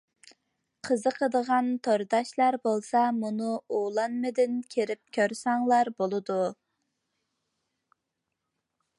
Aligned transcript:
قىزىقىدىغان 0.87 1.67
تورداشلار 1.87 2.55
بولسا 2.63 3.03
مۇنۇ 3.17 3.51
ئۇلانمىدىن 3.79 4.55
كىرىپ 4.75 5.01
كۆرسەڭلار 5.17 5.91
بولىدۇ. 6.03 6.39